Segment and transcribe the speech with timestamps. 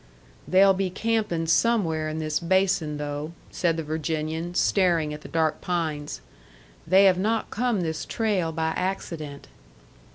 [0.47, 5.61] "They'll be camping somewhere in this basin, though," said the Virginian, staring at the dark
[5.61, 6.21] pines.
[6.87, 9.47] "They have not come this trail by accident."